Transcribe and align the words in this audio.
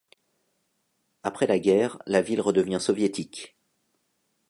Après 1.21 1.45
la 1.45 1.59
guerre, 1.59 1.99
la 2.07 2.23
ville 2.23 2.41
redevient 2.41 2.79
soviétique. 2.81 3.55